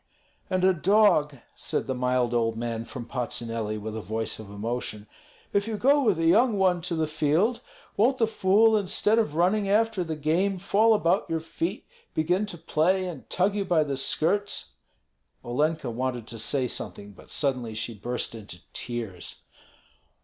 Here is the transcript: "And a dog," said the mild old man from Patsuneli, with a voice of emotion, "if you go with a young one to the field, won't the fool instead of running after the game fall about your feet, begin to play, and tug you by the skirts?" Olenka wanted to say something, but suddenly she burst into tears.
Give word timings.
"And 0.49 0.63
a 0.63 0.73
dog," 0.73 1.37
said 1.55 1.85
the 1.85 1.93
mild 1.93 2.33
old 2.33 2.57
man 2.57 2.85
from 2.85 3.05
Patsuneli, 3.05 3.77
with 3.77 3.95
a 3.95 4.01
voice 4.01 4.39
of 4.39 4.49
emotion, 4.49 5.05
"if 5.53 5.67
you 5.67 5.77
go 5.77 6.01
with 6.01 6.17
a 6.17 6.25
young 6.25 6.57
one 6.57 6.81
to 6.81 6.95
the 6.95 7.05
field, 7.05 7.61
won't 7.97 8.17
the 8.17 8.25
fool 8.25 8.75
instead 8.75 9.19
of 9.19 9.35
running 9.35 9.69
after 9.69 10.03
the 10.03 10.15
game 10.15 10.57
fall 10.57 10.95
about 10.95 11.29
your 11.29 11.39
feet, 11.39 11.85
begin 12.15 12.47
to 12.47 12.57
play, 12.57 13.05
and 13.07 13.29
tug 13.29 13.53
you 13.53 13.63
by 13.63 13.83
the 13.83 13.95
skirts?" 13.95 14.71
Olenka 15.45 15.91
wanted 15.91 16.25
to 16.29 16.39
say 16.39 16.67
something, 16.67 17.11
but 17.11 17.29
suddenly 17.29 17.75
she 17.75 17.93
burst 17.93 18.33
into 18.33 18.57
tears. 18.73 19.43